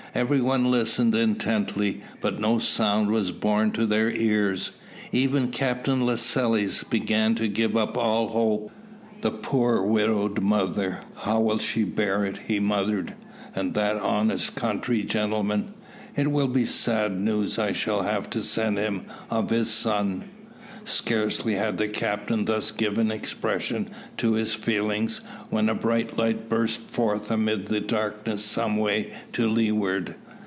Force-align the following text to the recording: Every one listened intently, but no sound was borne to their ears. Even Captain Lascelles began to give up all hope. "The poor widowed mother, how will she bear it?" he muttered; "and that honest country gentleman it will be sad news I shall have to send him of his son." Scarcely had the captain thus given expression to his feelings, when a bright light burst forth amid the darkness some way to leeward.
Every 0.13 0.41
one 0.41 0.69
listened 0.69 1.15
intently, 1.15 2.01
but 2.19 2.37
no 2.37 2.59
sound 2.59 3.11
was 3.11 3.31
borne 3.31 3.71
to 3.71 3.85
their 3.85 4.11
ears. 4.11 4.71
Even 5.13 5.51
Captain 5.51 6.05
Lascelles 6.05 6.83
began 6.83 7.33
to 7.35 7.47
give 7.47 7.77
up 7.77 7.97
all 7.97 8.27
hope. 8.27 8.71
"The 9.21 9.31
poor 9.31 9.81
widowed 9.83 10.41
mother, 10.41 10.99
how 11.15 11.39
will 11.39 11.59
she 11.59 11.85
bear 11.85 12.25
it?" 12.25 12.39
he 12.49 12.59
muttered; 12.59 13.13
"and 13.55 13.73
that 13.75 13.95
honest 14.01 14.53
country 14.53 15.03
gentleman 15.03 15.73
it 16.13 16.29
will 16.29 16.49
be 16.49 16.65
sad 16.65 17.17
news 17.17 17.57
I 17.57 17.71
shall 17.71 18.01
have 18.01 18.29
to 18.31 18.43
send 18.43 18.77
him 18.77 19.03
of 19.29 19.49
his 19.49 19.69
son." 19.69 20.25
Scarcely 20.83 21.53
had 21.53 21.77
the 21.77 21.87
captain 21.87 22.45
thus 22.45 22.71
given 22.71 23.11
expression 23.11 23.89
to 24.17 24.33
his 24.33 24.55
feelings, 24.55 25.21
when 25.51 25.69
a 25.69 25.75
bright 25.75 26.17
light 26.17 26.49
burst 26.49 26.79
forth 26.79 27.29
amid 27.29 27.67
the 27.67 27.81
darkness 27.81 28.43
some 28.43 28.77
way 28.77 29.11
to 29.33 29.47
leeward. 29.47 30.15